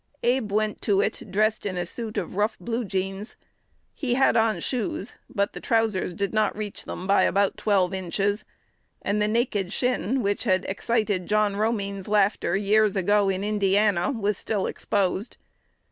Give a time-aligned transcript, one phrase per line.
[0.23, 3.35] Abe went to it, dressed in a suit of rough blue jeans.
[3.93, 8.43] He had on shoes, but the trousers did not reach them by about twelve inches;
[9.03, 14.39] and the naked shin, which had excited John Romine's laughter years ago in Indiana, was
[14.39, 15.37] still exposed.